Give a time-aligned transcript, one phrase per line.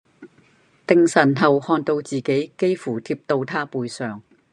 [0.87, 4.23] 定神後看到自己幾乎貼到他背上